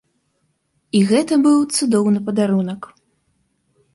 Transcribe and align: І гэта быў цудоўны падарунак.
І 0.99 1.01
гэта 1.09 1.33
быў 1.43 1.59
цудоўны 1.77 2.19
падарунак. 2.29 2.81